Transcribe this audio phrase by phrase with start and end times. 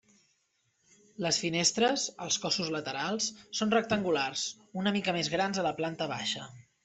[1.25, 3.27] Les finestres, als cossos laterals,
[3.61, 4.47] són rectangulars,
[4.85, 6.49] una mica més grans a la planta baixa.